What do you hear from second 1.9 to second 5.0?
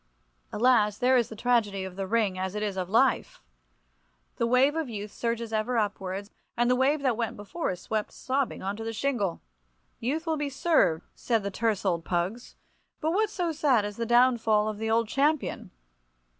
the ring as it is of life! The wave of